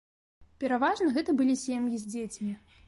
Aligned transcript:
Пераважна 0.63 1.11
гэта 1.19 1.37
былі 1.43 1.59
сем'і 1.67 1.95
з 2.05 2.15
дзецьмі. 2.17 2.53